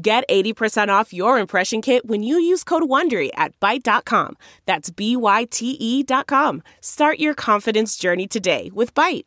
[0.00, 4.36] Get 80% off your impression kit when you use code WONDERY at Byte.com.
[4.64, 6.62] That's B-Y-T-E dot com.
[6.80, 9.24] Start your confidence journey today with Byte.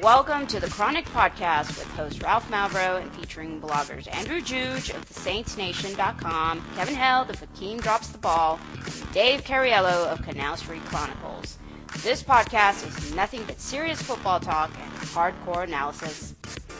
[0.00, 5.06] Welcome to the Chronic Podcast with host Ralph Malbrough and featuring bloggers Andrew Juge of
[5.10, 11.58] TheSaintsNation.com, Kevin Held of Hakeem Drops the Ball, and Dave Cariello of Canal Street Chronicles.
[11.98, 16.34] This podcast is nothing but serious football talk and hardcore analysis.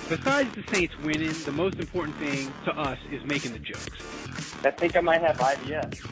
[0.09, 3.87] Besides the Saints winning, the most important thing to us is making the jokes.
[4.65, 6.03] I think I might have IBS.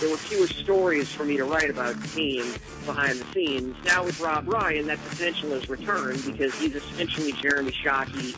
[0.00, 2.52] there were fewer stories for me to write about the team
[2.84, 3.76] behind the scenes.
[3.84, 8.34] Now with Rob Ryan, that potential has returned because he's essentially Jeremy Shockey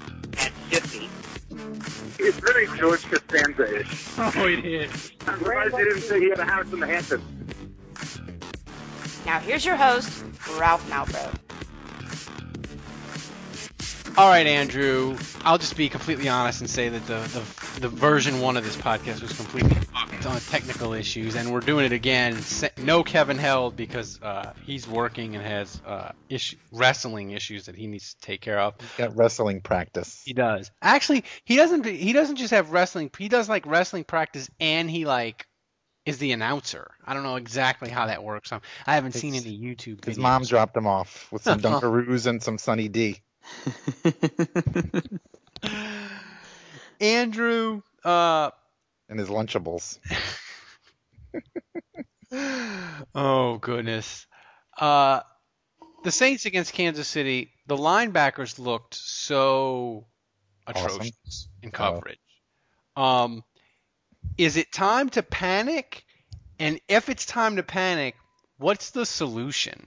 [0.72, 1.08] at 50.
[2.18, 4.08] It's very George Costanza-ish.
[4.18, 5.12] Oh, it is.
[5.26, 7.22] I'm surprised they didn't say he had a house in the Hamptons.
[9.26, 10.24] Now here's your host,
[10.58, 11.38] Ralph Malbrough.
[14.18, 15.16] All right, Andrew.
[15.42, 18.76] I'll just be completely honest and say that the, the, the version one of this
[18.76, 22.38] podcast was completely fucked on technical issues, and we're doing it again.
[22.78, 27.86] No Kevin Held because uh, he's working and has uh, issue, wrestling issues that he
[27.86, 28.74] needs to take care of.
[28.80, 30.22] He's got wrestling practice.
[30.24, 30.70] He does.
[30.80, 31.84] Actually, he doesn't.
[31.84, 33.10] He doesn't just have wrestling.
[33.18, 35.46] He does like wrestling practice, and he like
[36.04, 36.90] is the announcer.
[37.04, 38.52] I don't know exactly how that works.
[38.52, 40.04] I haven't seen any YouTube.
[40.04, 43.22] His mom dropped him off with some Dunkaroos and some Sunny D.
[47.00, 48.50] Andrew, uh,
[49.12, 49.98] and his Lunchables.
[53.14, 54.26] oh goodness.
[54.76, 55.20] Uh,
[56.02, 60.06] the Saints against Kansas City, the linebackers looked so
[60.66, 61.50] atrocious Awesome.
[61.62, 62.18] in coverage.
[62.96, 63.44] Um,
[64.38, 66.04] is it time to panic?
[66.58, 68.16] And if it's time to panic,
[68.56, 69.86] what's the solution?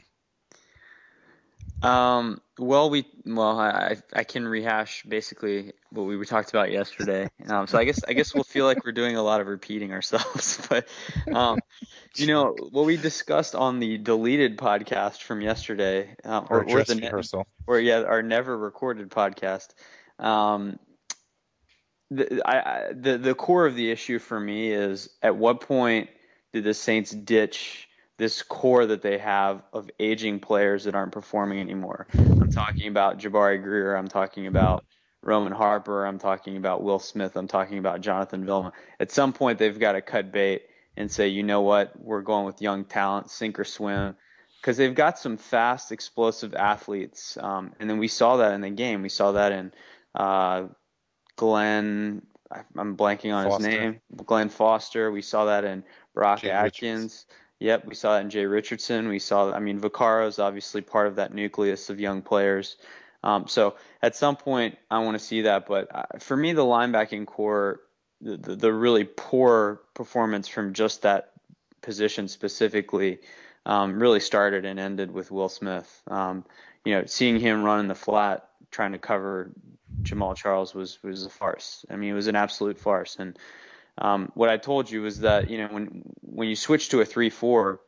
[1.82, 7.30] Um, well, we well, I I can rehash basically what we talked about yesterday.
[7.48, 9.92] Um, so I guess I guess we'll feel like we're doing a lot of repeating
[9.92, 10.66] ourselves.
[10.70, 10.88] But
[11.34, 11.60] um,
[12.16, 16.84] you know what we discussed on the deleted podcast from yesterday, um, Or or, or
[16.84, 17.46] the rehearsal.
[17.68, 19.68] or yeah, our never recorded podcast.
[20.18, 20.80] Um,
[22.10, 26.10] the, I, I, the the core of the issue for me is at what point
[26.54, 31.60] did the Saints ditch this core that they have of aging players that aren't performing
[31.60, 32.08] anymore?
[32.42, 33.96] I'm talking about Jabari Greer.
[33.96, 34.84] I'm talking about
[35.22, 36.06] Roman Harper.
[36.06, 37.36] I'm talking about Will Smith.
[37.36, 38.74] I'm talking about Jonathan Vilma.
[39.00, 40.64] At some point, they've got to cut bait
[40.98, 44.16] and say, you know what, we're going with young talent, sink or swim
[44.66, 47.38] because they've got some fast, explosive athletes.
[47.40, 49.04] Um, and then we saw that in the game.
[49.04, 49.72] We saw that in
[50.16, 50.64] uh,
[51.36, 52.26] Glenn.
[52.76, 53.70] I'm blanking on Foster.
[53.70, 54.02] his name.
[54.26, 55.12] Glenn Foster.
[55.12, 55.84] We saw that in
[56.16, 57.28] Brock Atkins.
[57.66, 59.08] Yep, we saw that in Jay Richardson.
[59.08, 59.52] We saw.
[59.52, 62.78] I mean, Vaccaro is obviously part of that nucleus of young players.
[63.24, 65.66] Um, so at some point, I want to see that.
[65.66, 67.82] But uh, for me, the linebacking core,
[68.22, 71.32] the, the, the really poor performance from just that
[71.82, 73.18] position specifically
[73.66, 76.04] um, really started and ended with Will Smith.
[76.06, 76.46] Um,
[76.86, 79.50] you know, seeing him run in the flat trying to cover
[80.04, 81.84] Jamaal Charles was was a farce.
[81.90, 83.16] I mean, it was an absolute farce.
[83.18, 83.40] And
[83.98, 87.06] um, what I told you is that you know when when you switch to a
[87.06, 87.82] three four,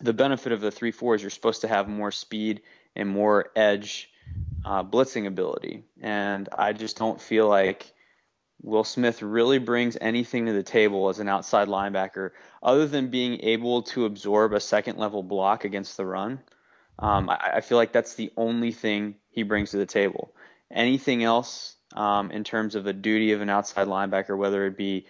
[0.00, 2.62] the benefit of the three four is you're supposed to have more speed
[2.96, 4.10] and more edge
[4.64, 5.84] uh, blitzing ability.
[6.00, 7.92] And I just don't feel like
[8.62, 12.30] Will Smith really brings anything to the table as an outside linebacker
[12.62, 16.40] other than being able to absorb a second level block against the run.
[16.98, 20.34] Um, I, I feel like that's the only thing he brings to the table.
[20.70, 25.06] Anything else um, in terms of a duty of an outside linebacker, whether it be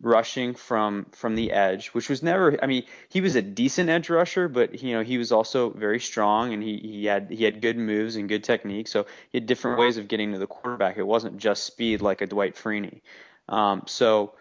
[0.00, 2.56] rushing from from the edge, which was never.
[2.62, 6.00] I mean, he was a decent edge rusher, but you know he was also very
[6.00, 8.88] strong and he, he had he had good moves and good technique.
[8.88, 10.96] So he had different ways of getting to the quarterback.
[10.98, 13.00] It wasn't just speed like a Dwight Freeney.
[13.48, 14.34] Um, so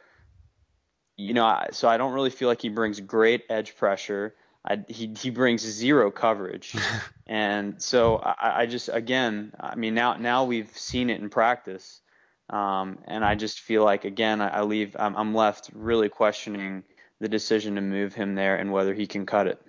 [1.15, 4.35] you know, I- so I don't really feel like he brings great edge pressure.
[4.63, 6.75] I, he he brings zero coverage,
[7.27, 12.01] and so I, I just again, I mean now now we've seen it in practice.
[12.49, 16.83] Um, and I just feel like again, I, I leave, I'm, I'm left really questioning
[17.19, 19.61] the decision to move him there and whether he can cut it.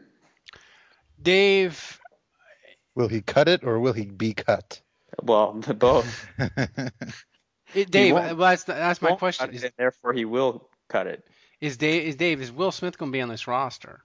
[1.21, 1.99] Dave,
[2.99, 4.81] Will he cut it or will he be cut?
[5.23, 6.27] Well, both.
[7.73, 9.55] it, Dave, well, that's that's my question.
[9.55, 11.25] Is, it, therefore, he will cut it.
[11.61, 14.03] is Dave is Dave is Will Smith going to be on this roster?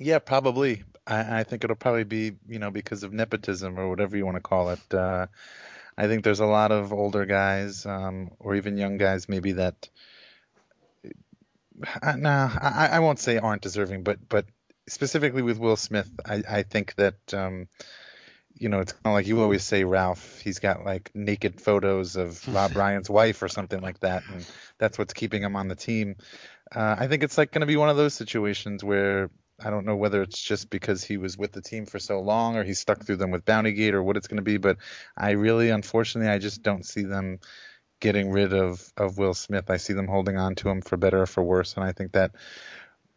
[0.00, 0.84] Yeah, probably.
[1.06, 4.36] I, I think it'll probably be, you know, because of nepotism or whatever you want
[4.36, 4.94] to call it.
[4.94, 5.26] Uh,
[5.98, 9.88] I think there's a lot of older guys, um, or even young guys, maybe that.
[12.02, 14.46] Uh, nah, I, I won't say aren't deserving, but but
[14.88, 17.68] specifically with Will Smith, I, I think that, um,
[18.54, 20.40] you know, it's kind of like you always say, Ralph.
[20.40, 24.46] He's got like naked photos of Rob Ryan's wife or something like that, and
[24.78, 26.16] that's what's keeping him on the team.
[26.74, 29.86] Uh, I think it's like going to be one of those situations where I don't
[29.86, 32.74] know whether it's just because he was with the team for so long or he
[32.74, 34.76] stuck through them with Bountygate or what it's going to be, but
[35.16, 37.40] I really, unfortunately, I just don't see them
[38.00, 39.70] getting rid of, of Will Smith.
[39.70, 42.12] I see them holding on to him for better or for worse, and I think
[42.12, 42.32] that,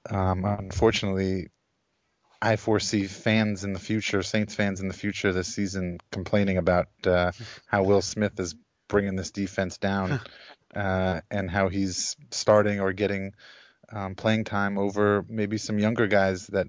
[0.09, 1.49] um, unfortunately,
[2.41, 6.87] I foresee fans in the future, Saints fans in the future this season, complaining about
[7.05, 7.33] uh,
[7.67, 8.55] how Will Smith is
[8.87, 10.21] bringing this defense down
[10.75, 13.33] uh, and how he's starting or getting
[13.91, 16.67] um, playing time over maybe some younger guys that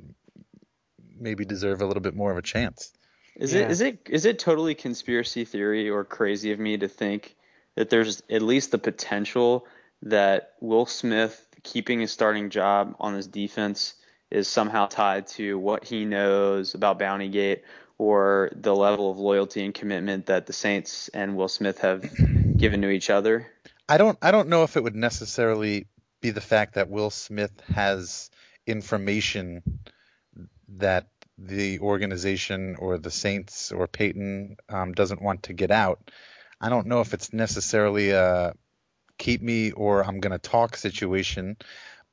[1.19, 2.93] maybe deserve a little bit more of a chance.
[3.37, 3.63] Is Yeah.
[3.63, 7.37] it is it is it totally conspiracy theory or crazy of me to think
[7.77, 9.67] that there's at least the potential
[10.03, 13.95] that Will Smith keeping his starting job on his defense
[14.31, 17.61] is somehow tied to what he knows about Bountygate
[17.99, 22.03] or the level of loyalty and commitment that the Saints and Will Smith have
[22.57, 23.47] given to each other?
[23.89, 25.87] I don't I don't know if it would necessarily
[26.21, 28.31] be the fact that Will Smith has
[28.67, 29.63] information
[30.79, 31.09] that
[31.39, 36.11] the organization or the Saints or Payton um, doesn't want to get out.
[36.61, 38.55] I don't know if it's necessarily a
[39.19, 41.57] keep me or I'm going to talk situation,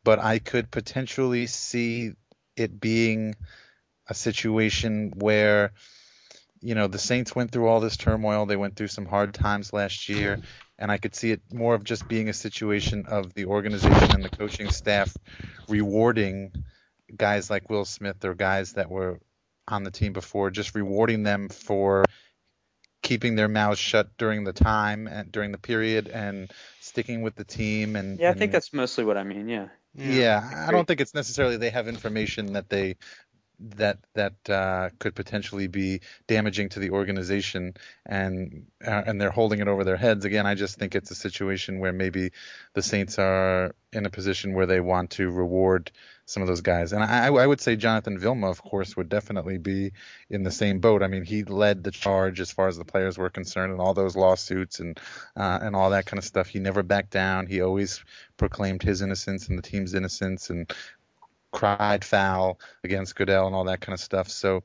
[0.03, 2.13] but I could potentially see
[2.55, 3.35] it being
[4.07, 5.73] a situation where
[6.61, 8.45] you know the Saints went through all this turmoil.
[8.45, 10.39] They went through some hard times last year,
[10.79, 14.23] and I could see it more of just being a situation of the organization and
[14.23, 15.15] the coaching staff
[15.67, 16.51] rewarding
[17.15, 19.19] guys like Will Smith or guys that were
[19.67, 22.05] on the team before, just rewarding them for
[23.01, 26.51] keeping their mouths shut during the time and during the period and
[26.81, 29.47] sticking with the team and Yeah, I think that's mostly what I mean.
[29.47, 29.67] Yeah.
[29.93, 32.97] yeah, I don't think it's necessarily they have information that they
[33.59, 37.73] that that uh, could potentially be damaging to the organization,
[38.05, 40.25] and uh, and they're holding it over their heads.
[40.25, 42.31] Again, I just think it's a situation where maybe
[42.73, 45.91] the Saints are in a position where they want to reward
[46.25, 49.57] some of those guys, and I, I would say Jonathan Vilma, of course, would definitely
[49.57, 49.93] be
[50.29, 51.01] in the same boat.
[51.01, 53.93] I mean, he led the charge as far as the players were concerned, and all
[53.93, 54.99] those lawsuits and
[55.35, 56.47] uh, and all that kind of stuff.
[56.47, 57.47] He never backed down.
[57.47, 58.03] He always
[58.37, 60.71] proclaimed his innocence and the team's innocence and
[61.57, 64.29] cried foul against Goodell and all that kind of stuff.
[64.29, 64.61] So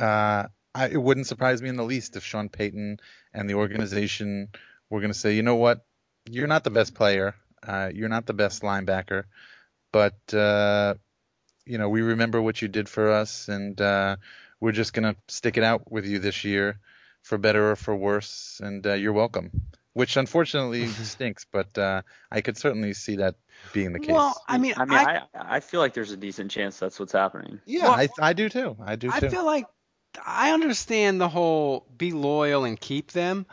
[0.00, 3.00] uh, I, it wouldn't surprise me in the least if Sean Payton
[3.34, 4.48] and the organization
[4.88, 5.84] were going to say, you know what,
[6.24, 7.34] you're not the best player,
[7.66, 9.24] uh, you're not the best linebacker,
[9.92, 10.94] but uh,
[11.66, 14.16] you know we remember what you did for us, and uh,
[14.58, 16.78] we're just going to stick it out with you this year,
[17.22, 19.50] for better or for worse, and uh, you're welcome.
[19.92, 23.34] Which unfortunately stinks, but uh, I could certainly see that
[23.72, 24.12] being the case.
[24.12, 27.00] Well, I mean, I mean, I, I, I feel like there's a decent chance that's
[27.00, 27.60] what's happening.
[27.66, 28.76] yeah, well, I, I do too.
[28.84, 29.14] I do too.
[29.16, 29.30] I too.
[29.30, 29.66] feel like
[30.24, 33.46] I understand the whole be loyal and keep them,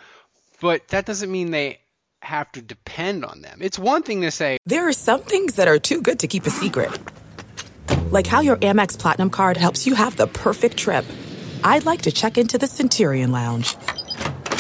[0.62, 1.79] but that doesn't mean they
[2.22, 3.60] have to depend on them.
[3.62, 6.46] It's one thing to say, There are some things that are too good to keep
[6.46, 6.98] a secret.
[8.12, 11.06] Like how your Amex Platinum card helps you have the perfect trip.
[11.63, 13.75] I'd like to check into the Centurion Lounge.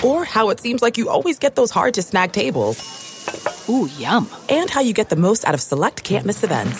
[0.03, 2.77] Or how it seems like you always get those hard to snag tables.
[3.69, 4.29] Ooh, yum.
[4.49, 6.79] And how you get the most out of select can't miss events.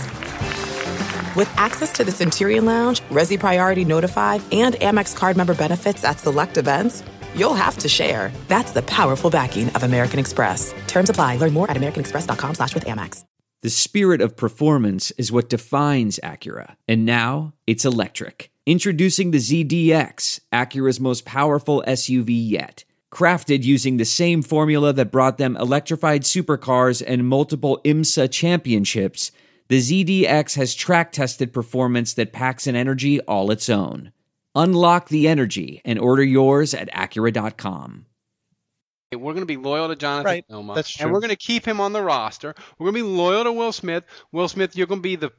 [1.36, 6.20] With access to the Centurion Lounge, Resy Priority Notified, and Amex card member benefits at
[6.20, 7.04] select events,
[7.36, 8.32] you'll have to share.
[8.48, 10.74] That's the powerful backing of American Express.
[10.88, 11.38] Terms apply.
[11.38, 13.24] Learn more at americanexpress.com slash with Amex.
[13.64, 16.76] The spirit of performance is what defines Acura.
[16.88, 18.52] And now it's electric.
[18.68, 22.84] Introducing the ZDX, Acura's most powerful SUV yet.
[23.12, 29.32] Crafted using the same formula that brought them electrified supercars and multiple IMSA championships,
[29.70, 34.12] the ZDX has track tested performance that packs an energy all its own.
[34.56, 38.06] Unlock the energy and order yours at Acura.com.
[39.14, 41.66] we're going to be loyal to Jonathan Right, Vilma, that's and we're going to keep
[41.66, 42.56] him on the roster.
[42.78, 44.04] We're going to be loyal to Will Smith.
[44.34, 45.32] Will Smith, you're going to be the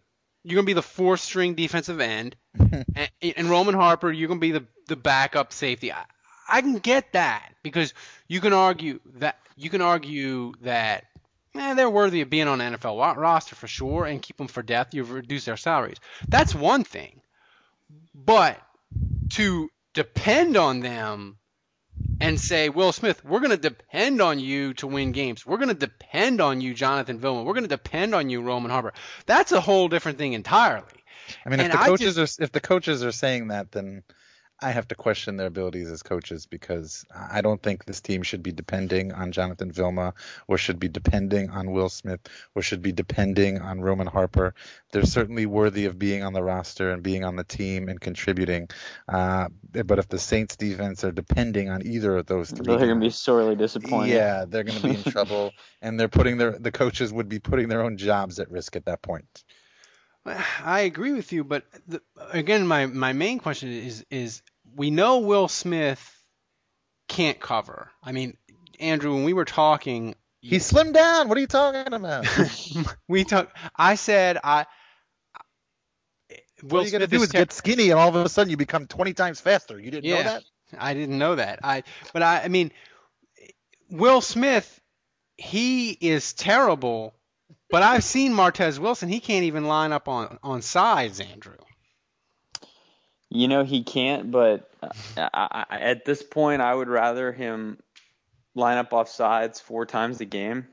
[0.45, 4.41] you're going to be the fourth string defensive end, and, and Roman Harper, you're going
[4.41, 5.93] to be the the backup safety.
[5.93, 6.05] I,
[6.49, 7.95] I can get that because
[8.27, 11.05] you can argue that you can argue that
[11.55, 14.63] eh, they're worthy of being on an NFL roster for sure, and keep them for
[14.63, 14.89] death.
[14.93, 15.99] You've reduced their salaries.
[16.29, 17.21] That's one thing.
[18.15, 18.61] But
[19.31, 21.39] to depend on them
[22.21, 25.47] and say, Will Smith, we're going to depend on you to win games.
[25.47, 27.43] We're going to depend on you, Jonathan Vilma.
[27.43, 28.93] We're going to depend on you, Roman Harper.
[29.27, 30.87] That's a whole different thing entirely.
[31.45, 34.03] I mean, if the coaches just- are if the coaches are saying that, then
[34.61, 38.43] I have to question their abilities as coaches because I don't think this team should
[38.43, 40.15] be depending on Jonathan Vilma
[40.49, 42.21] or should be depending on Will Smith
[42.57, 44.55] or should be depending on Roman Harper.
[44.91, 48.69] They're certainly worthy of being on the roster and being on the team and contributing.
[49.09, 49.49] Uh,
[49.85, 53.07] but if the Saints defense are depending on either of those three, They're going to
[53.07, 54.13] be sorely disappointed.
[54.13, 57.39] yeah, they're going to be in trouble, and they're putting their the coaches would be
[57.39, 59.45] putting their own jobs at risk at that point.
[60.65, 64.43] I agree with you, but the, again, my, my main question is is
[64.77, 66.01] we know Will Smith
[67.09, 67.91] can't cover.
[68.03, 68.37] I mean,
[68.81, 71.29] Andrew, when we were talking, He slimmed down.
[71.29, 72.27] What are you talking about?
[73.09, 73.55] we talk.
[73.75, 74.67] I said I.
[76.63, 78.51] Will All you Smith do is is ter- get skinny, and all of a sudden
[78.51, 79.79] you become 20 times faster.
[79.79, 80.17] You didn't Yeah.
[80.19, 80.43] know that?
[80.79, 81.61] I didn't know that.
[81.63, 82.73] I but I, I mean,
[83.91, 84.81] Will Smith,
[85.37, 87.15] he is terrible.
[87.71, 89.09] But I've seen Martez Wilson.
[89.09, 91.57] He can't even line up on on sides, Andrew.
[93.31, 94.71] You know he can't, but
[95.17, 97.79] I, I, at this point, I would rather him
[98.55, 100.67] line up off sides four times a game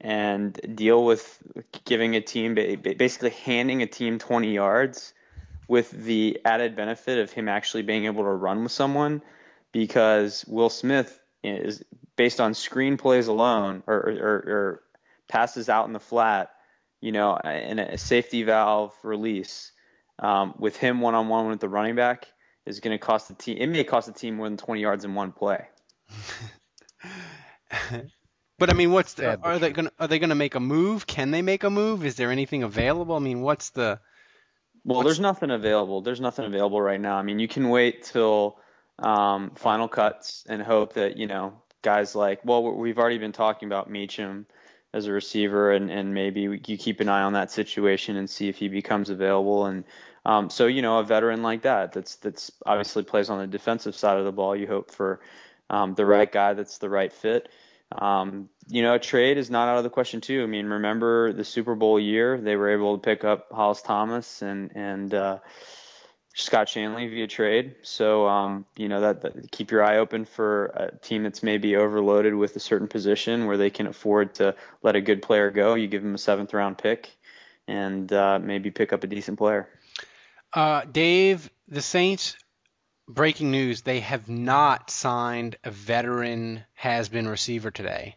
[0.00, 1.42] and deal with
[1.84, 5.12] giving a team ba- ba- basically handing a team 20 yards
[5.68, 9.22] with the added benefit of him actually being able to run with someone
[9.70, 11.84] because Will Smith is
[12.16, 14.82] based on screen plays alone or, or, or
[15.28, 16.50] passes out in the flat,
[17.00, 19.72] you know, in a safety valve release
[20.18, 22.26] um, with him one on one with the running back
[22.66, 23.56] is going to cost the team.
[23.58, 25.66] It may cost the team more than 20 yards in one play.
[28.62, 30.60] But I mean, what's the, are they going to are they going to make a
[30.60, 31.04] move?
[31.04, 32.04] Can they make a move?
[32.04, 33.16] Is there anything available?
[33.16, 33.98] I mean, what's the
[34.84, 36.00] Well, there's nothing available.
[36.00, 37.16] There's nothing available right now.
[37.16, 38.60] I mean, you can wait till
[39.00, 42.44] um, final cuts and hope that you know guys like.
[42.44, 44.44] Well, we've already been talking about Meachem
[44.92, 48.48] as a receiver, and and maybe you keep an eye on that situation and see
[48.48, 49.66] if he becomes available.
[49.66, 49.84] And
[50.24, 53.94] um, so you know, a veteran like that, that's that's obviously plays on the defensive
[53.94, 54.54] side of the ball.
[54.54, 55.20] You hope for
[55.70, 57.48] um, the right guy that's the right fit.
[57.90, 60.42] Um, you know, a trade is not out of the question too.
[60.42, 62.38] I mean, remember the Super Bowl year?
[62.38, 65.38] They were able to pick up Hollis Thomas and and uh,
[66.34, 67.76] Scott Shanle via trade.
[67.82, 71.76] So um, you know that, that keep your eye open for a team that's maybe
[71.76, 75.74] overloaded with a certain position where they can afford to let a good player go.
[75.74, 77.10] You give them a seventh round pick
[77.68, 79.68] and uh, maybe pick up a decent player.
[80.52, 81.50] uh, Dave?
[81.68, 82.36] The Saints.
[83.08, 88.16] Breaking news: They have not signed a veteran has-been receiver today.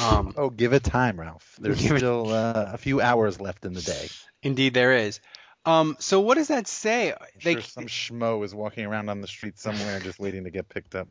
[0.00, 1.56] Um, Oh, give it time, Ralph.
[1.60, 4.08] There's still uh, a few hours left in the day.
[4.42, 5.20] indeed, there is.
[5.64, 7.12] Um, so what does that say?
[7.12, 10.50] I'm They, sure some schmo is walking around on the street somewhere just waiting to
[10.50, 11.08] get picked up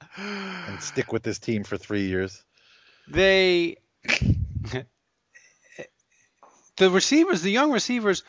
[0.18, 2.44] and stick with this team for three years.
[3.08, 3.76] they
[6.76, 8.22] the receivers, the young receivers,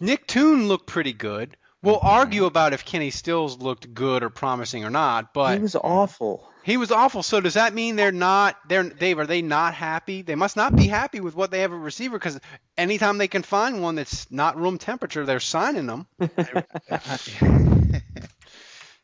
[0.00, 1.56] Nick Toon looked pretty good.
[1.82, 2.06] We'll Mm-hmm.
[2.06, 6.51] argue about if Kenny Stills looked good or promising or not, but he was awful.
[6.64, 7.22] He was awful.
[7.22, 10.22] So does that mean they're not they're Dave, are they not happy?
[10.22, 12.38] They must not be happy with what they have at receiver because
[12.76, 16.06] anytime they can find one that's not room temperature, they're signing them.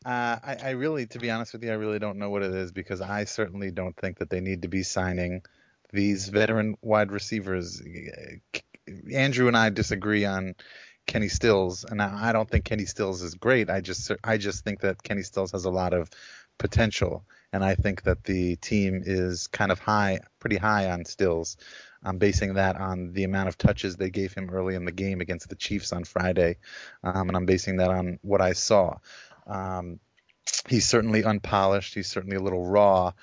[0.05, 2.53] Uh, I, I really, to be honest with you, I really don't know what it
[2.53, 5.41] is because I certainly don't think that they need to be signing
[5.91, 7.81] these veteran wide receivers.
[9.13, 10.55] Andrew and I disagree on
[11.05, 13.69] Kenny Stills, and I I don't think Kenny Stills is great.
[13.69, 16.09] I just, I just think that Kenny Stills has a lot of
[16.59, 21.57] potential, and I think that the team is kind of high, pretty high on Stills.
[22.03, 25.19] I'm basing that on the amount of touches they gave him early in the game
[25.19, 26.57] against the Chiefs on Friday,
[27.03, 28.97] um, and I'm basing that on what I saw.
[29.47, 29.99] Um,
[30.67, 31.95] he's certainly unpolished.
[31.95, 33.13] He's certainly a little raw,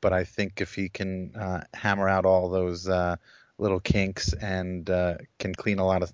[0.00, 3.16] but I think if he can uh, hammer out all those uh,
[3.58, 6.12] little kinks and uh, can clean a lot of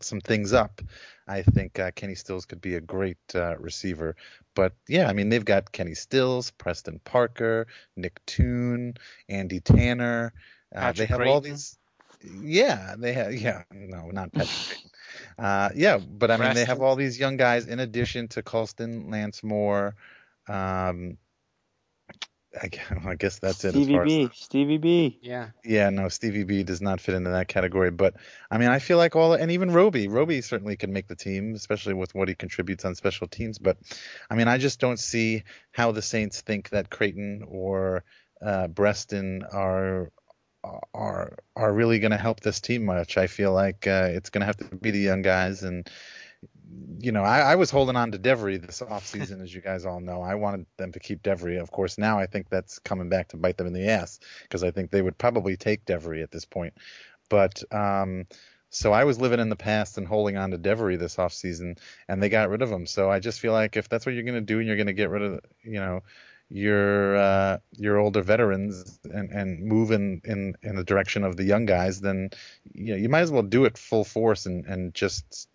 [0.00, 0.80] some things up,
[1.26, 4.16] I think uh, Kenny Stills could be a great uh, receiver.
[4.54, 8.94] But yeah, I mean they've got Kenny Stills, Preston Parker, Nick Toon,
[9.28, 10.32] Andy Tanner.
[10.74, 11.78] Uh, they have all these.
[12.24, 13.34] Yeah, they have.
[13.34, 14.78] Yeah, no, not Patrick.
[15.38, 19.10] Uh, yeah, but I mean they have all these young guys in addition to Colston,
[19.10, 19.94] Lance Moore.
[20.48, 21.16] Um,
[22.62, 23.68] I, gu- I guess that's it.
[23.68, 24.30] as Stevie far as- B.
[24.32, 25.18] Stevie B.
[25.22, 25.48] Yeah.
[25.64, 27.90] yeah, no, Stevie B does not fit into that category.
[27.90, 28.14] But
[28.50, 31.54] I mean, I feel like all, and even Roby, Roby certainly could make the team,
[31.54, 33.58] especially with what he contributes on special teams.
[33.58, 33.76] But
[34.30, 38.04] I mean, I just don't see how the Saints think that Crayton or
[38.40, 40.10] uh, Breaston are
[40.92, 43.16] are are really going to help this team much.
[43.16, 45.88] I feel like uh, it's going to have to be the young guys, and
[47.00, 50.00] you know, I, I was holding on to Devery this offseason, as you guys all
[50.00, 50.20] know.
[50.20, 51.60] I wanted them to keep Devery.
[51.60, 54.64] Of course, now I think that's coming back to bite them in the ass because
[54.64, 56.74] I think they would probably take Devery at this point.
[57.28, 58.26] But um,
[58.70, 62.22] so I was living in the past and holding on to Devery this offseason, and
[62.22, 62.86] they got rid of him.
[62.86, 64.88] So I just feel like if that's what you're going to do and you're going
[64.88, 66.02] to get rid of, you know,
[66.50, 71.44] your uh, your older veterans and, and move in, in, in the direction of the
[71.44, 72.30] young guys, then
[72.72, 75.48] you know, you might as well do it full force and, and just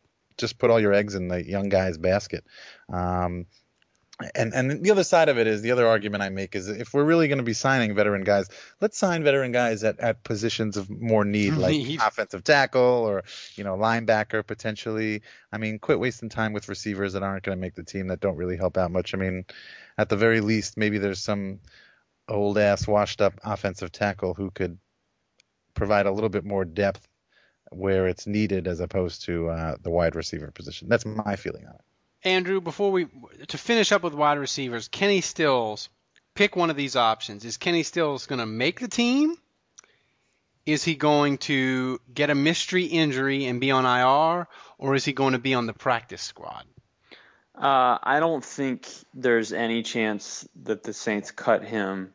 [0.43, 2.43] just put all your eggs in the young guy's basket.
[2.91, 3.45] Um,
[4.35, 6.93] and and the other side of it is the other argument I make is if
[6.93, 10.77] we're really going to be signing veteran guys, let's sign veteran guys at, at positions
[10.77, 13.23] of more need, like offensive tackle or
[13.55, 15.23] you know linebacker potentially.
[15.51, 18.19] I mean, quit wasting time with receivers that aren't going to make the team that
[18.19, 19.13] don't really help out much.
[19.13, 19.45] I mean,
[19.97, 21.59] at the very least, maybe there's some
[22.27, 24.77] old ass washed up offensive tackle who could
[25.73, 27.07] provide a little bit more depth
[27.75, 30.89] where it's needed as opposed to uh, the wide receiver position.
[30.89, 31.81] That's my feeling on it.
[32.23, 33.07] Andrew, before we
[33.47, 35.89] to finish up with wide receivers, Kenny Stills,
[36.35, 37.43] pick one of these options.
[37.43, 39.35] Is Kenny Stills going to make the team?
[40.65, 45.11] Is he going to get a mystery injury and be on IR, or is he
[45.11, 46.63] going to be on the practice squad?
[47.55, 52.13] Uh, I don't think there's any chance that the Saints cut him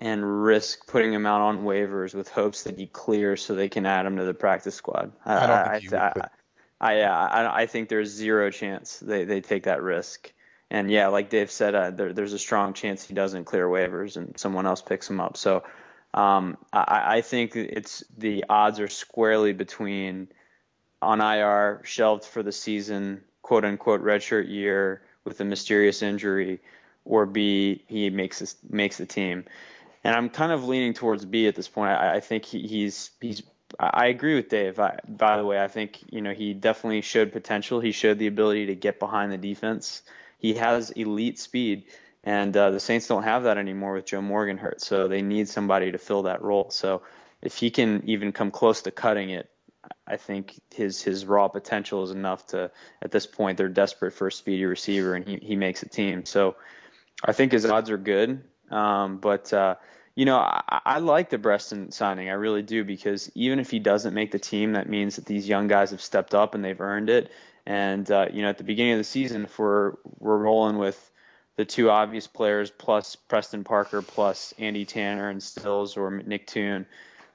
[0.00, 3.86] and risk putting him out on waivers with hopes that he clears so they can
[3.86, 5.12] add him to the practice squad.
[5.24, 6.28] I, I don't think I,
[6.80, 10.32] I, I, I think there's zero chance they, they take that risk.
[10.70, 14.16] And yeah, like Dave said, uh, there, there's a strong chance he doesn't clear waivers
[14.16, 15.36] and someone else picks him up.
[15.36, 15.62] So
[16.12, 20.28] um, I, I think it's the odds are squarely between
[21.00, 26.60] on IR, shelved for the season, quote unquote redshirt year with a mysterious injury,
[27.04, 29.44] or B he makes this, makes the team.
[30.06, 31.90] And I'm kind of leaning towards B at this point.
[31.90, 33.42] I, I think he, he's he's
[33.80, 34.78] I agree with Dave.
[34.78, 37.80] I, by the way, I think you know he definitely showed potential.
[37.80, 40.02] He showed the ability to get behind the defense.
[40.38, 41.86] He has elite speed,
[42.22, 44.80] and uh, the Saints don't have that anymore with Joe Morgan hurt.
[44.80, 46.70] So they need somebody to fill that role.
[46.70, 47.02] So
[47.42, 49.50] if he can even come close to cutting it,
[50.06, 52.70] I think his his raw potential is enough to.
[53.02, 56.24] At this point, they're desperate for a speedy receiver, and he he makes a team.
[56.26, 56.54] So
[57.24, 58.44] I think his odds are good.
[58.70, 59.76] Um, but uh,
[60.16, 62.30] you know, I, I like the Breaston signing.
[62.30, 65.46] I really do because even if he doesn't make the team, that means that these
[65.46, 67.30] young guys have stepped up and they've earned it.
[67.66, 70.98] And uh, you know, at the beginning of the season, if we're we're rolling with
[71.56, 76.86] the two obvious players plus Preston Parker plus Andy Tanner and Stills or Nick Toon,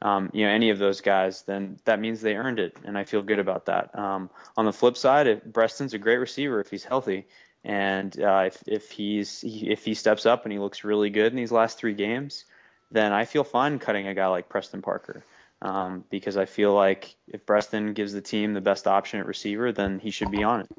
[0.01, 3.03] um, you know, any of those guys, then that means they earned it, and I
[3.03, 3.97] feel good about that.
[3.97, 7.27] Um, on the flip side, if Breaston's a great receiver if he's healthy,
[7.63, 11.35] and uh, if if he's if he steps up and he looks really good in
[11.35, 12.45] these last three games,
[12.91, 15.23] then I feel fine cutting a guy like Preston Parker.
[15.63, 19.71] Um, because I feel like if Preston gives the team the best option at receiver,
[19.71, 20.69] then he should be on it.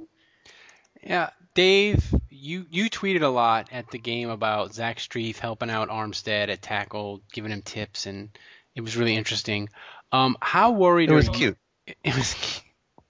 [1.05, 5.88] Yeah, Dave, you you tweeted a lot at the game about Zach Strief helping out
[5.88, 8.31] Armstead at tackle, giving him tips, and
[8.75, 9.68] it was really interesting.
[10.11, 11.11] Um, how worried?
[11.11, 11.59] It was are you- cute.
[11.87, 12.35] It, it was.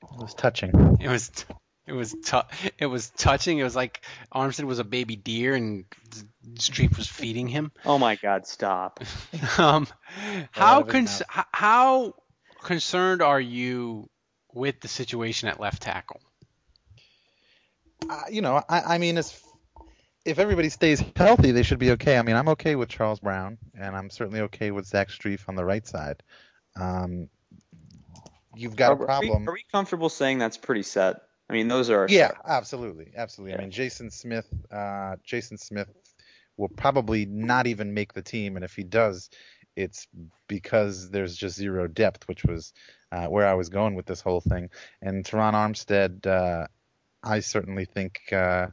[0.03, 0.99] It was touching.
[1.01, 1.31] It was.
[1.93, 3.59] It was tu- it was touching.
[3.59, 4.01] It was like
[4.35, 5.85] Armstead was a baby deer and
[6.55, 7.71] Strief was feeding him.
[7.85, 9.01] Oh my God, stop!
[9.59, 9.87] Um,
[10.53, 12.15] how of his con- h- how
[12.63, 14.09] concerned are you
[14.55, 16.23] with the situation at left tackle?
[18.09, 19.43] Uh, you know, I, I mean, if
[20.25, 22.17] if everybody stays healthy, they should be okay.
[22.17, 25.57] I mean, I'm okay with Charles Brown, and I'm certainly okay with Zach Strief on
[25.57, 26.23] the right side.
[26.75, 27.29] Um,
[28.57, 29.37] you've got are, a problem.
[29.37, 31.17] Are we, are we comfortable saying that's pretty set?
[31.53, 33.55] I mean, those are Yeah, absolutely, absolutely.
[33.55, 35.91] I mean, Jason Smith, uh, Jason Smith
[36.57, 39.29] will probably not even make the team, and if he does,
[39.77, 40.07] it's
[40.49, 42.73] because there's just zero depth, which was
[43.13, 44.71] uh, where I was going with this whole thing.
[45.03, 46.69] And Terron Armstead, uh,
[47.23, 48.69] I certainly think uh,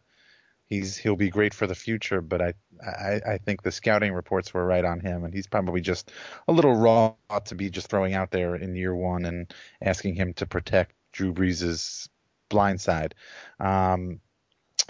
[0.68, 4.54] he's he'll be great for the future, but I, I I think the scouting reports
[4.54, 6.14] were right on him, and he's probably just
[6.48, 7.14] a little raw
[7.44, 11.34] to be just throwing out there in year one and asking him to protect Drew
[11.34, 12.08] Brees'
[12.50, 13.16] blind side.
[13.60, 14.20] Um,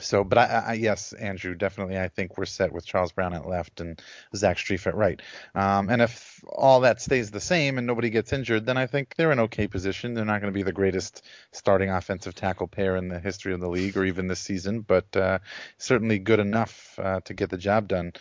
[0.02, 3.48] so, but I, I, yes, Andrew, definitely, I think we're set with Charles Brown at
[3.48, 4.02] left and
[4.36, 5.22] Zach Strief at right.
[5.56, 9.15] Um, and if all that stays the same and nobody gets injured, then I think
[9.15, 10.13] they're in okay position.
[10.13, 13.60] They're not going to be the greatest starting offensive tackle pair in the history of
[13.60, 15.39] the league or even this season, but uh,
[15.78, 18.13] certainly good enough uh, to get the job done.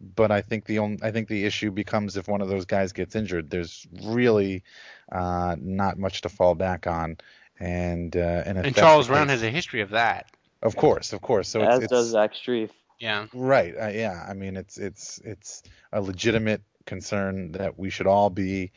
[0.00, 2.92] But I think the only, I think the issue becomes if one of those guys
[2.92, 3.50] gets injured.
[3.50, 4.64] There's really
[5.10, 7.18] uh, not much to fall back on.
[7.62, 10.26] And uh, and, And Charles Brown has a history of that.
[10.62, 11.48] of course, of course.
[11.48, 12.70] So As it's, it's does Zach Strief.
[12.98, 13.26] Yeah.
[13.32, 13.72] Right.
[13.80, 14.26] Uh, yeah.
[14.28, 18.72] I mean, it's it's it's a legitimate concern that we should all be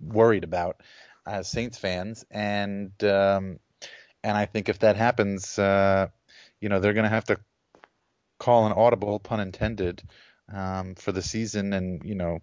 [0.00, 0.80] worried about
[1.26, 3.58] as Saints fans, and um,
[4.22, 6.06] and I think if that happens, uh,
[6.60, 7.40] you know, they're going to have to
[8.38, 10.00] call an audible, pun intended,
[10.52, 11.72] um, for the season.
[11.72, 12.38] And you know,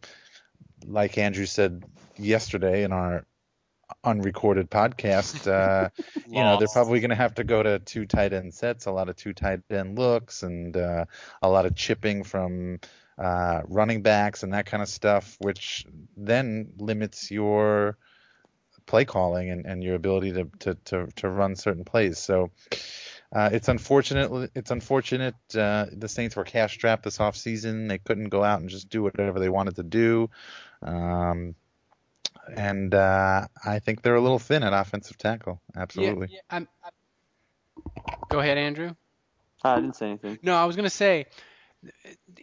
[0.86, 1.86] like Andrew said
[2.18, 3.26] yesterday in our
[4.04, 5.90] unrecorded podcast, uh,
[6.28, 8.92] you know, they're probably going to have to go to two tight end sets, a
[8.92, 11.06] lot of two tight end looks, and uh,
[11.42, 12.80] a lot of chipping from
[13.18, 15.86] uh, running backs and that kind of stuff, which
[16.18, 17.98] then limits your
[18.86, 22.20] play calling and, and your ability to, to, to, to run certain plays.
[22.20, 22.52] So
[23.34, 24.52] uh, it's unfortunate.
[24.56, 25.36] It's unfortunate.
[25.54, 27.90] Uh, the Saints were cash strapped this offseason.
[27.90, 30.30] They couldn't go out and just do whatever they wanted to do.
[30.82, 31.56] Um,
[32.56, 35.62] and uh, I think they're a little thin at offensive tackle.
[35.76, 36.28] Absolutely.
[36.30, 38.04] Yeah, yeah, I'm, I'm...
[38.30, 38.96] Go ahead, Andrew.
[39.64, 40.40] I didn't say anything.
[40.44, 41.26] No, I was going to say,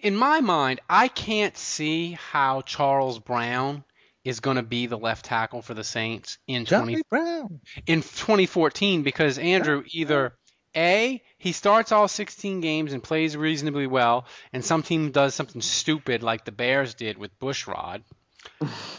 [0.03, 3.85] in my mind, I can't see how Charles Brown
[4.25, 7.61] is going to be the left tackle for the Saints in Johnny 20 Brown.
[7.87, 10.35] in 2014 because Andrew either
[10.77, 15.61] a he starts all 16 games and plays reasonably well, and some team does something
[15.61, 18.03] stupid like the Bears did with Bushrod,